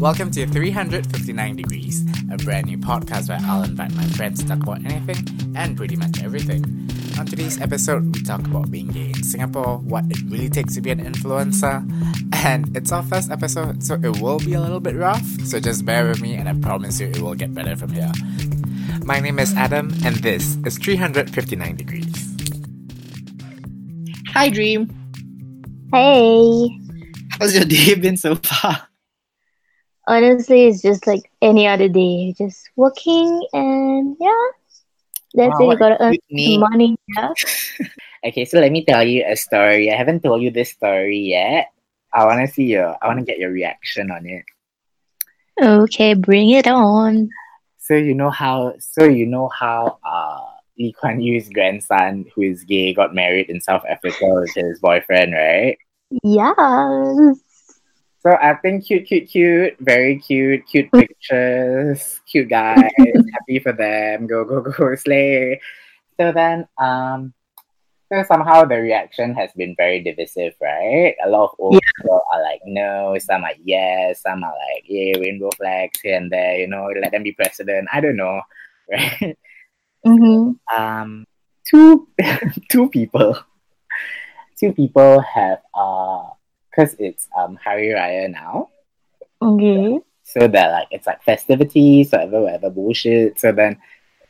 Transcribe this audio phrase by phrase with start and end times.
[0.00, 4.62] Welcome to 359 Degrees, a brand new podcast where I'll invite my friends to talk
[4.62, 6.64] about anything and pretty much everything.
[7.18, 10.80] On today's episode, we talk about being gay in Singapore, what it really takes to
[10.80, 11.84] be an influencer,
[12.32, 15.84] and it's our first episode, so it will be a little bit rough, so just
[15.84, 18.10] bear with me and I promise you it will get better from here.
[19.04, 22.36] My name is Adam, and this is 359 Degrees.
[24.28, 24.88] Hi, Dream.
[25.92, 26.70] Hey.
[27.38, 28.89] How's your day been so far?
[30.10, 32.34] Honestly, it's just like any other day.
[32.36, 34.44] Just working and yeah.
[35.34, 35.72] That's Wow, it.
[35.72, 36.58] You gotta earn me.
[36.58, 36.96] money.
[37.16, 37.32] Yeah.
[38.26, 39.90] Okay, so let me tell you a story.
[39.90, 41.72] I haven't told you this story yet.
[42.12, 44.44] I want to see your, I want to get your reaction on it.
[45.58, 47.30] Okay, bring it on.
[47.78, 50.44] So you know how, so you know how, uh,
[50.78, 55.32] Lee Kuan Yew's grandson, who is gay, got married in South Africa with his boyfriend,
[55.32, 55.78] right?
[56.22, 57.38] Yes.
[58.20, 62.90] So I think cute, cute, cute, very cute, cute pictures, cute guys,
[63.32, 65.58] happy for them, go, go, go, slay.
[66.18, 67.32] So then, um,
[68.12, 71.14] so somehow the reaction has been very divisive, right?
[71.24, 75.16] A lot of old people are like no, some are yes, some are like yeah,
[75.18, 77.88] rainbow flags here and there, you know, let them be president.
[77.90, 78.42] I don't know,
[78.90, 79.38] right?
[80.04, 80.80] Mm-hmm.
[80.80, 81.24] um
[81.64, 82.08] two
[82.70, 83.38] two people
[84.58, 86.24] two people have uh
[86.70, 88.68] because it's um Hari Raya now
[89.42, 89.98] Okay.
[90.22, 93.76] so that like it's like festivities whatever whatever bullshit so then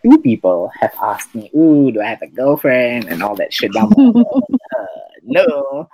[0.03, 3.73] two people have asked me ooh do I have a girlfriend and all that shit
[3.77, 4.87] I'm uh,
[5.25, 5.89] no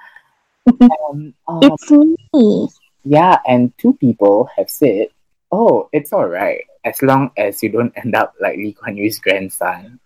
[0.69, 2.69] um, um, It's me.
[3.05, 5.09] yeah and two people have said
[5.51, 9.19] oh it's all right as long as you don't end up like Lee Kuan Yew's
[9.19, 9.99] grandson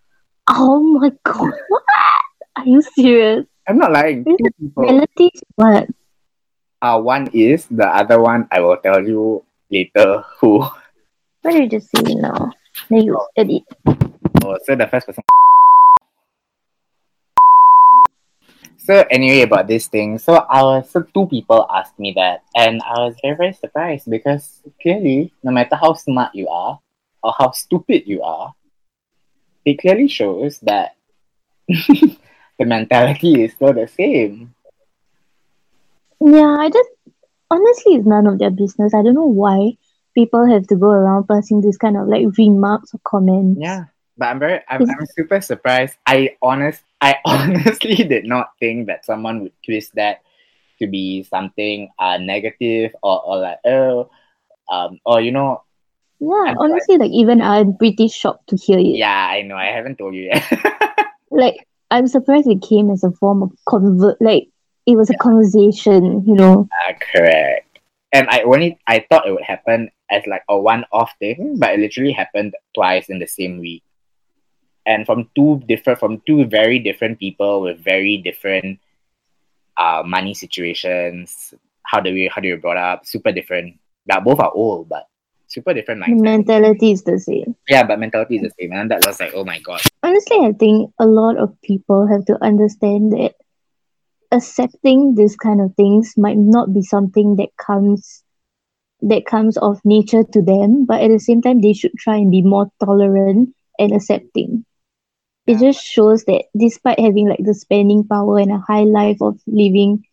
[0.49, 1.53] Oh my god.
[1.69, 1.83] What?
[2.57, 3.47] Are you serious?
[3.69, 5.43] I'm not lying two people Relatives?
[5.55, 5.87] What?
[6.83, 8.49] Uh, one is the other one.
[8.51, 10.65] I will tell you later who.
[11.43, 12.53] What did you just say now?
[12.89, 13.65] Then you edit.
[14.45, 15.23] Oh, so the first person.
[18.79, 22.81] So anyway, about this thing, so I was so two people asked me that, and
[22.81, 26.81] I was very very surprised because clearly, no matter how smart you are
[27.23, 28.55] or how stupid you are,
[29.67, 30.97] it clearly shows that
[31.69, 34.55] the mentality is still the same.
[36.25, 36.89] Yeah, I just
[37.51, 38.95] honestly it's none of their business.
[38.95, 39.73] I don't know why
[40.15, 43.61] people have to go around passing this kind of like remarks or comments.
[43.61, 43.85] Yeah,
[44.19, 45.97] but I'm very, I'm, I'm super surprised.
[46.07, 50.23] I honest, I honestly did not think that someone would twist that
[50.81, 54.11] to be something uh negative or, or like oh,
[54.71, 55.63] um, or you know,
[56.21, 58.97] Yeah, I'm honestly, like even I'm pretty shocked to hear it.
[58.97, 60.45] yeah, I know, I haven't told you yet.
[61.31, 61.57] Like
[61.91, 64.21] I'm surprised it came as a form of convert.
[64.21, 64.49] Like
[64.91, 66.69] it was a conversation, you know.
[66.89, 67.79] uh, correct.
[68.13, 71.81] And I only, I thought it would happen as like a one-off thing, but it
[71.81, 73.85] literally happened twice in the same week,
[74.85, 78.81] and from two different, from two very different people with very different,
[79.77, 81.55] uh, money situations.
[81.83, 83.07] How do we, how do we brought up?
[83.07, 83.79] Super different.
[84.07, 85.07] But both are old, but
[85.47, 86.21] super different mindset.
[86.21, 87.55] mentality is the same.
[87.69, 89.81] Yeah, but mentality is the same, and that was like, oh my god.
[90.03, 93.35] Honestly, I think a lot of people have to understand that
[94.33, 98.23] accepting this kind of things might not be something that comes
[99.03, 102.31] that comes of nature to them, but at the same time they should try and
[102.31, 104.65] be more tolerant and accepting.
[105.47, 109.41] It just shows that despite having like the spending power and a high life of
[109.47, 110.05] living,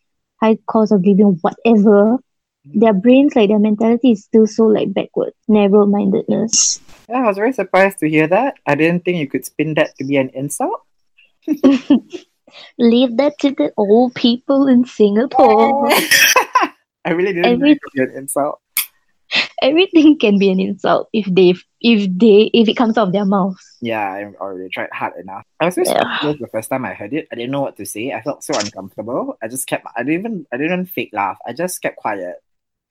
[0.41, 2.79] high cost of living, whatever, mm-hmm.
[2.79, 6.79] their brains, like their mentality is still so like backward, narrow mindedness.
[7.09, 8.55] Yeah, I was very surprised to hear that.
[8.65, 10.81] I didn't think you could spin that to be an insult.
[12.77, 15.89] Leave that to the old people in Singapore.
[17.05, 18.59] I really didn't Every- think it be an insult.
[19.61, 23.25] Everything can be an insult if they if they if it comes out of their
[23.25, 23.59] mouths.
[23.81, 25.43] Yeah, I already tried hard enough.
[25.59, 26.33] I was so Yeah.
[26.39, 27.27] the first time I heard it.
[27.31, 28.13] I didn't know what to say.
[28.13, 29.37] I felt so uncomfortable.
[29.43, 29.85] I just kept.
[29.97, 30.45] I didn't even.
[30.53, 31.37] I didn't even fake laugh.
[31.45, 32.35] I just kept quiet.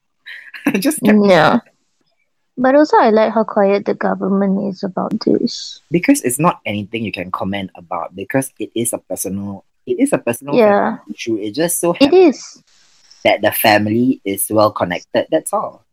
[0.67, 1.61] I just kept Yeah.
[2.59, 5.81] But also I like how quiet the government is about this.
[5.91, 9.65] because it's not anything you can comment about because it is a personal.
[9.87, 10.99] It is a personal Yeah.
[11.13, 11.37] issue.
[11.39, 12.63] It just so it is
[13.25, 15.27] that the family is well connected.
[15.31, 15.85] That's all.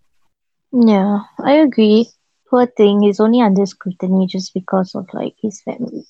[0.72, 2.10] Yeah, I agree.
[2.50, 6.06] Poor thing, he's only under scrutiny just because of like his family.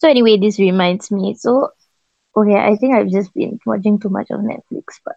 [0.00, 1.34] So anyway, this reminds me.
[1.34, 1.70] So
[2.36, 5.16] okay, I think I've just been watching too much of Netflix, but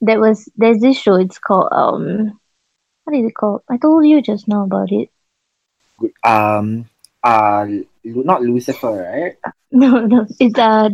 [0.00, 2.40] there was there's this show, it's called um
[3.04, 3.62] what is it called?
[3.68, 5.08] I told you just now about it.
[5.98, 6.12] Good.
[6.24, 6.86] Um.
[7.22, 7.66] Uh.
[8.04, 9.36] Not Lucifer, right?
[9.72, 10.26] No, no.
[10.38, 10.90] It's uh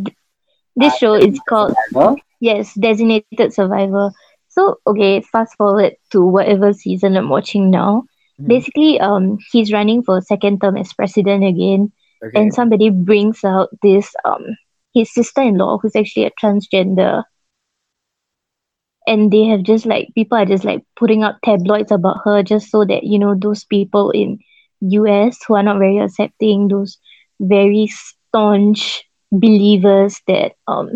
[0.76, 2.16] this Uh, show is called Survivor?
[2.38, 4.12] Yes, Designated Survivor.
[4.48, 8.04] So okay, fast forward to whatever season I'm watching now.
[8.40, 8.46] Mhm.
[8.46, 11.90] Basically, um, he's running for second term as president again,
[12.22, 12.38] Okay.
[12.40, 14.44] and somebody brings out this um
[14.94, 17.24] his sister-in-law who's actually a transgender
[19.08, 22.70] and they have just like people are just like putting out tabloids about her just
[22.70, 24.38] so that you know those people in
[24.80, 26.98] US who are not very accepting those
[27.40, 30.90] very staunch believers that um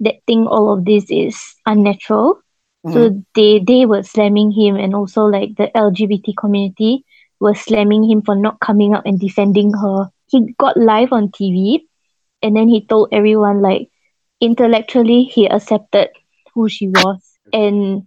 [0.00, 2.40] that think all of this is unnatural
[2.84, 2.92] Mhm.
[2.92, 7.04] so they they were slamming him and also like the LGBT community
[7.40, 10.08] were slamming him for not coming out and defending her.
[10.28, 11.80] He got live on TV
[12.42, 13.88] and then he told everyone like
[14.40, 16.08] intellectually he accepted
[16.54, 18.06] who she was and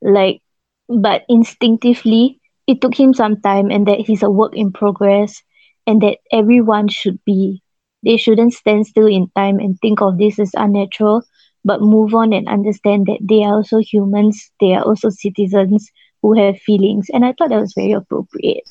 [0.00, 0.40] like
[0.88, 5.42] but instinctively it took him some time and that he's a work in progress
[5.86, 7.62] and that everyone should be
[8.04, 11.22] they shouldn't stand still in time and think of this as unnatural
[11.64, 15.90] but move on and understand that they are also humans they are also citizens
[16.22, 18.64] who have feelings and i thought that was very appropriate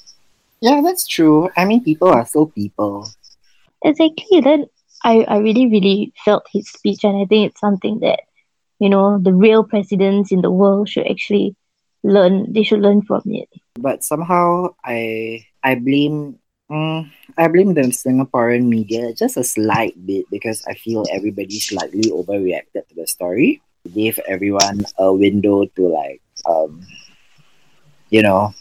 [0.62, 1.50] yeah, that's true.
[1.58, 3.10] I mean, people are still people.
[3.84, 4.66] exactly then
[5.04, 8.20] i i really really felt his speech and i think it's something that
[8.82, 11.54] you know the real presidents in the world should actually
[12.02, 13.48] learn they should learn from it
[13.78, 17.06] But somehow, I I blame mm,
[17.38, 22.90] I blame the Singaporean media just a slight bit because I feel everybody slightly overreacted
[22.90, 23.62] to the story.
[23.86, 26.82] Gave everyone a window to like um,
[28.10, 28.54] you know,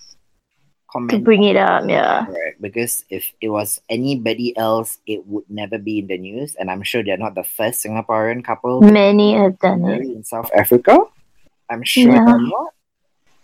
[1.08, 2.26] to bring it up yeah.
[2.60, 6.56] Because if it was anybody else, it would never be in the news.
[6.58, 10.50] And I'm sure they're not the first Singaporean couple many have done it in South
[10.54, 10.98] Africa.
[11.70, 12.24] I'm sure Yeah.
[12.24, 12.74] they're not.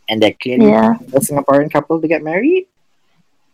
[0.08, 0.98] And they're clearly Yeah.
[1.06, 2.66] the Singaporean couple to get married.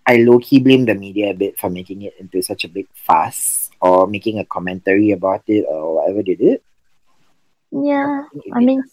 [0.06, 2.88] I low key blame the media a bit for making it into such a big
[2.92, 6.60] fuss or making a commentary about it or whatever they did.
[7.72, 8.84] yeah I they mean-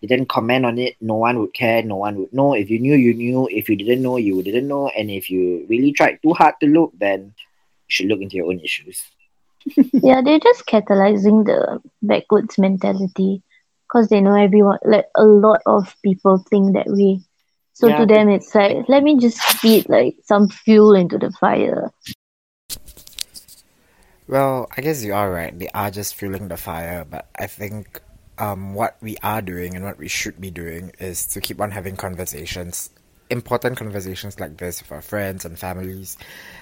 [0.00, 2.54] just didn't comment on it, no one would care, no one would know.
[2.54, 3.48] If you knew, you knew.
[3.50, 4.88] If you didn't know, you didn't know.
[4.88, 8.46] And if you really tried too hard to look, then you should look into your
[8.46, 9.02] own issues.
[9.92, 13.42] yeah they're just catalyzing the backwoods mentality
[13.82, 17.20] because they know everyone like a lot of people think that way
[17.72, 21.30] so Yeah, to them it's like let me just feed like some fuel into the
[21.32, 21.90] fire
[24.28, 25.58] Well, I guess you are right.
[25.58, 28.02] They are just fueling the fire, but I think
[28.38, 31.70] um, what we are doing and what we should be doing is to keep on
[31.70, 32.90] having conversations,
[33.30, 36.16] important conversations like this with our friends and families,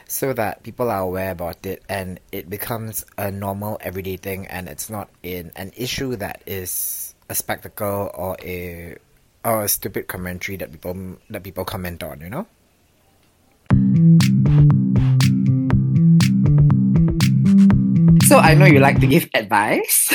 [0.08, 4.68] so that people are aware about it and it becomes a normal everyday thing and
[4.68, 8.96] it's not in an issue that is a spectacle or a
[9.44, 12.46] or a stupid commentary that people that people comment on, you know?
[18.26, 20.12] So I know you like to give advice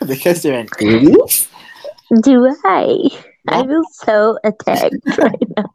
[0.06, 1.48] because you're an Aries.
[2.22, 3.08] do i
[3.48, 3.62] i Yeah.
[3.66, 5.70] feel so attacked right now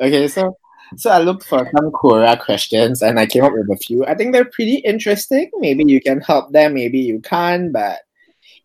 [0.00, 0.56] Okay, so
[0.96, 4.04] so I looked for some Quora questions and I came up with a few.
[4.06, 5.50] I think they're pretty interesting.
[5.58, 7.98] Maybe you can help them, maybe you can't, but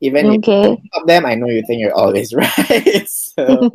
[0.01, 3.06] even if okay you help them, I know you think you're always right.
[3.07, 3.69] so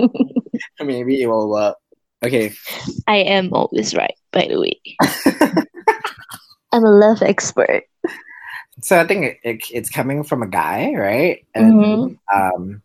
[0.83, 1.77] maybe it will work.
[2.25, 2.53] Okay.
[3.07, 4.81] i am always right by the way
[6.73, 7.85] i'm a love expert
[8.83, 11.45] So I think it, it, it's coming from a guy, right?
[11.55, 12.19] And Mhm.
[12.35, 12.83] um,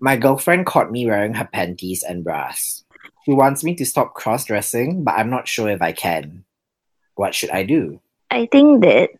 [0.00, 2.84] my girlfriend caught me wearing her panties and bras.
[3.24, 6.44] She wants me to stop cross dressing, but I'm not sure if I can.
[7.14, 8.00] What should I do?
[8.30, 9.10] I think that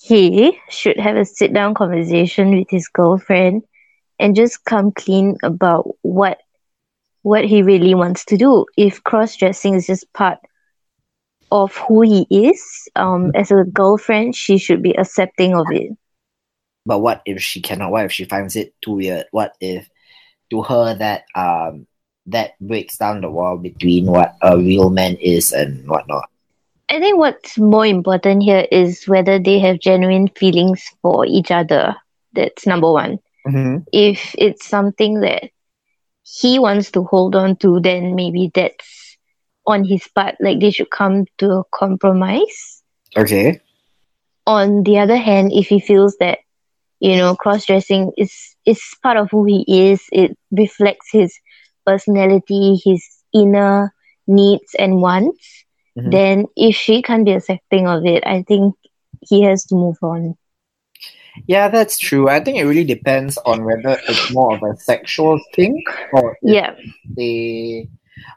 [0.00, 3.62] he should have a sit down conversation with his girlfriend
[4.18, 6.38] and just come clean about what
[7.22, 8.66] what he really wants to do.
[8.76, 10.38] If cross dressing is just part
[11.50, 15.92] of who he is, um, as a girlfriend, she should be accepting of it.
[16.84, 17.90] But what if she cannot?
[17.90, 19.26] What if she finds it too weird?
[19.32, 19.88] What if
[20.50, 21.86] to her that um
[22.26, 26.28] that breaks down the wall between what a real man is and whatnot?
[26.88, 31.96] I think what's more important here is whether they have genuine feelings for each other.
[32.32, 33.18] That's number one.
[33.46, 33.86] Mm-hmm.
[33.92, 35.50] if it's something that
[36.24, 38.95] he wants to hold on to, then maybe that's
[39.66, 40.36] on his part.
[40.40, 42.82] Like they should come to a compromise.
[43.16, 43.60] Okay.
[44.46, 46.38] On the other hand, if he feels that,
[47.00, 48.32] you know, cross dressing is
[48.64, 51.36] is part of who he is, it reflects his
[51.84, 53.92] personality, his inner
[54.26, 55.64] needs and wants,
[55.96, 56.10] Mhm.
[56.10, 58.74] then if she can't be accepting of it, I think
[59.28, 60.36] he has to move on.
[61.46, 62.28] Yeah, that's true.
[62.28, 65.82] I think it really depends on whether it's more of a sexual thing
[66.12, 66.74] or Yeah.
[67.16, 67.88] they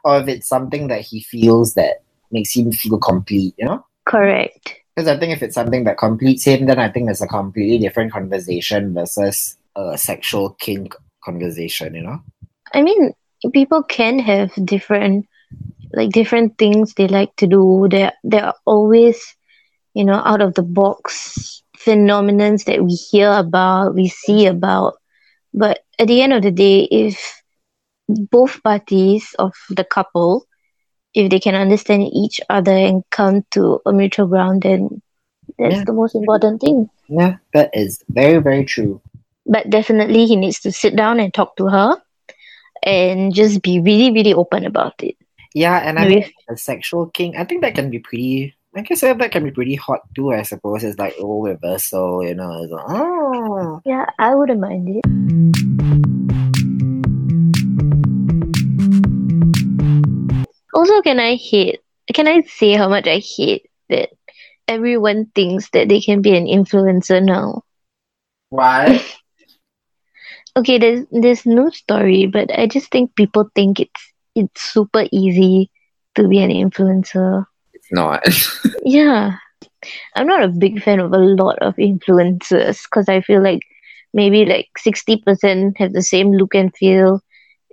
[0.04, 3.84] or if it's something that he feels that makes him feel complete, you know?
[4.06, 4.76] Correct.
[4.94, 7.78] Because I think if it's something that completes him, then I think it's a completely
[7.78, 10.94] different conversation versus a sexual kink
[11.24, 12.20] conversation, you know?
[12.74, 13.12] I mean,
[13.52, 15.26] people can have different
[15.92, 17.88] like different things they like to do.
[17.90, 19.34] There there are always,
[19.94, 24.98] you know, out of the box phenomenons that we hear about, we see about.
[25.54, 27.39] But at the end of the day, if
[28.30, 30.46] both parties of the couple,
[31.14, 35.02] if they can understand each other and come to a mutual ground, then
[35.58, 35.84] that's Yeah.
[35.84, 36.88] the most important thing.
[37.08, 39.00] Yeah, that is very, very true.
[39.46, 41.96] But definitely, he needs to sit down and talk to her
[42.82, 45.16] and just be really, really open about it.
[45.54, 49.18] Yeah, and I think a sexual king, I think that can be pretty I said,
[49.18, 50.84] that can be pretty hot too, I suppose.
[50.84, 55.69] It's like oh reversal, you know, like, oh Yeah, I wouldn't mind it.
[60.80, 61.80] Also, can I hate?
[62.14, 64.08] Can I say how much I hate that
[64.66, 67.64] everyone thinks that they can be an influencer now?
[68.48, 69.04] why?
[70.56, 75.70] Okay, there's there's no story, but I just think people think it's it's super easy
[76.14, 77.44] to be an influencer.
[77.74, 78.24] It's not.
[78.82, 79.36] Yeah.
[80.16, 83.60] I'm not a big fan of a lot of influencers because I feel like
[84.14, 87.20] maybe like 60% have the same look and feel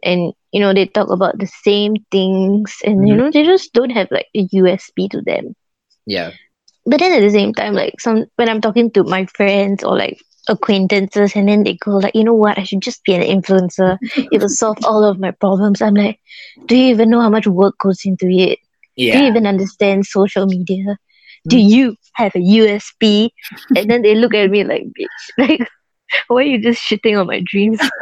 [0.03, 3.17] and you know they talk about the same things and you Mhm.
[3.17, 5.55] know they just don't have like a USP to them.
[6.05, 6.31] yeah.
[6.85, 9.97] But then at the same time like some when I'm talking to my friends or
[9.97, 13.21] like acquaintances and then they go like you know what I should just be an
[13.21, 13.97] influencer
[14.31, 16.19] it will solve all of my problems I'm like
[16.67, 18.59] do you even know how much work goes into it
[18.95, 19.11] yeah.
[19.13, 20.97] do you even understand social media?
[21.47, 21.69] Do Mm.
[21.69, 23.29] you have a USP?
[23.75, 25.69] and then they look at me like, bitch, like,
[26.27, 27.79] why are you just shitting on my dreams?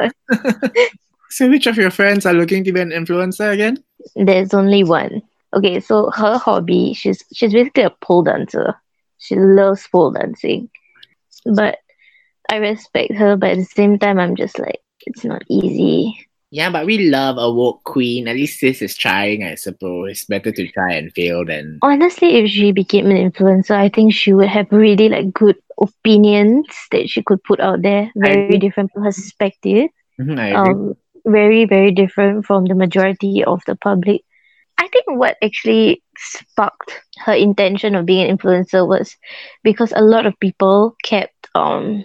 [1.30, 3.82] So which of your friends are looking to be an influencer again?
[4.14, 5.22] There's only one.
[5.54, 8.74] Okay, so her hobby, she's she's basically a pole dancer.
[9.18, 10.68] She loves pole dancing.
[11.44, 11.78] But
[12.50, 16.26] I respect her, but at the same time, I'm just like, it's not easy.
[16.50, 18.28] Yeah, but we love a woke queen.
[18.28, 20.24] At least sis is trying, I suppose.
[20.24, 24.32] Better to try and fail than Honestly, if she became an influencer, I think she
[24.32, 28.10] would have really like good opinions that she could put out there.
[28.14, 28.58] Very agree.
[28.58, 29.90] different perspective.
[30.20, 30.72] Mhm, I agree.
[30.72, 30.94] Um,
[31.26, 34.22] very very different from the majority of the public.
[34.78, 36.92] I think what actually sparked
[37.24, 39.16] her intention of being an influencer was
[39.64, 42.04] because a lot of people kept um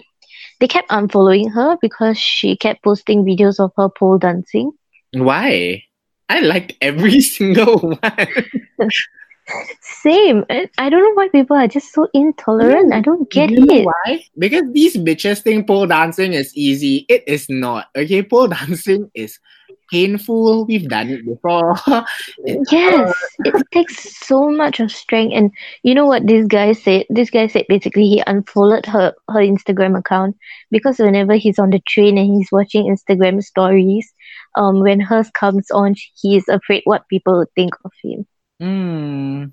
[0.59, 4.71] they kept unfollowing her because she kept posting videos of her pole dancing.
[5.13, 5.83] Why?
[6.29, 7.99] I liked every single one.
[9.81, 10.45] Same.
[10.49, 12.93] I, don't know why people are just so intolerant.
[12.93, 13.85] I don't get you know it.
[13.85, 14.23] why?
[14.37, 17.05] Because these bitches think pole dancing is easy.
[17.09, 17.87] It is not.
[17.95, 19.39] Okay, pole dancing is
[19.91, 20.65] painful.
[20.65, 21.75] We've done it before.
[22.71, 25.33] Yes, it takes so much of strength.
[25.35, 25.51] And
[25.83, 27.05] you know what this guy said?
[27.09, 30.37] This guy said basically he unfollowed her her Instagram account
[30.71, 34.11] because whenever he's on the train and he's watching Instagram stories,
[34.55, 38.25] um, when hers comes on, he is afraid what people think of him.
[38.61, 39.45] Hmm.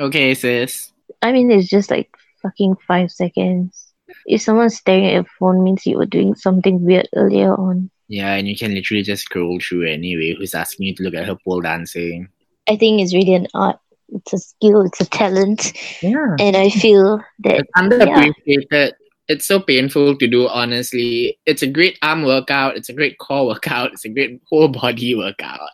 [0.00, 0.92] Okay, sis.
[1.22, 2.10] I mean, it's just like
[2.42, 3.94] fucking five seconds.
[4.26, 7.88] If someone's staring at your phone, means you were doing something weird earlier on.
[8.08, 10.34] Yeah, and you can literally just scroll through anyway.
[10.36, 12.28] Who's asking you to look at her pole dancing?
[12.68, 13.78] I think it's really an art.
[14.08, 14.82] It's a skill.
[14.82, 16.36] It's a talent, Yeah.
[16.38, 18.92] and I feel that It's underappreciated.
[19.28, 21.38] It's so painful to do, honestly.
[21.46, 22.76] It's a great arm workout.
[22.76, 23.92] It's a great core workout.
[23.92, 25.70] It's a great whole body workout.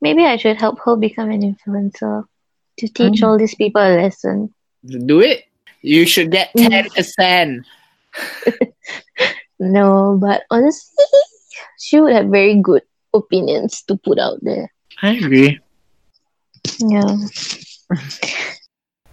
[0.00, 2.24] Maybe I should help her become an influencer
[2.78, 3.26] to teach Mm.
[3.26, 4.52] all these people a lesson.
[4.84, 5.44] Do it.
[5.82, 6.68] You should get Mm.
[6.70, 7.64] 10%.
[9.58, 11.04] No, but honestly,
[11.80, 12.82] she would have very good
[13.14, 14.70] opinions to put out there.
[15.00, 15.58] I agree.
[16.78, 17.16] Yeah.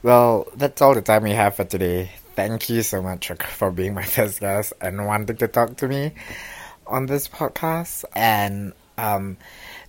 [0.02, 2.12] Well, that's all the time we have for today.
[2.36, 6.12] Thank you so much for being my first guest and wanting to talk to me
[6.88, 8.04] on this podcast.
[8.14, 9.38] And um,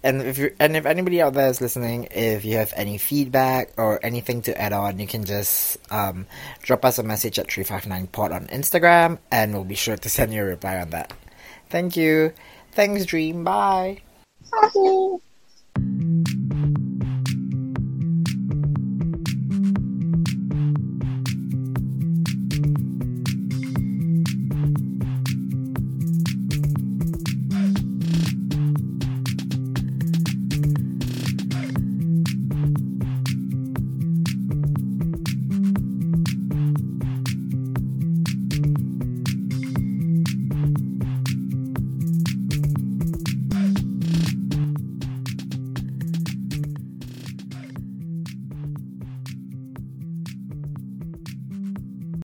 [0.03, 3.73] and if you and if anybody out there is listening, if you have any feedback
[3.77, 6.27] or anything to add on, you can just um,
[6.63, 9.97] drop us a message at three five nine pod on Instagram, and we'll be sure
[9.97, 11.13] to send you a reply on that.
[11.71, 12.33] Thank you.
[12.73, 13.45] Thanks, Dream.
[13.45, 14.03] Bye.
[14.51, 16.35] Bye.